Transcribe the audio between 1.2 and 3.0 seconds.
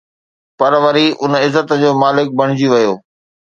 ان عزت جو مالڪ بڻجي ويو